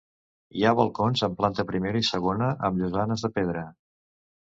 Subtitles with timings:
[0.59, 3.63] Hi ha balcons en planta primera i segona amb llosanes de pedra.